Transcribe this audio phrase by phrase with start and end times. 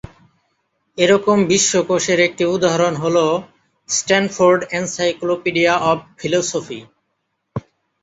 [0.97, 3.25] এ রকম বিশ্বকোষের একটি উদাহরণ হলো
[3.89, 6.79] স্ট্যানফোর্ড এনসাইক্লোপিডিয়া অফ ফিলোসফি।